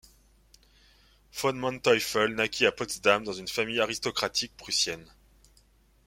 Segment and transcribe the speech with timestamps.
[1.31, 5.05] Von Manteuffel naquit à Potsdam dans une famille aristocratique prussienne.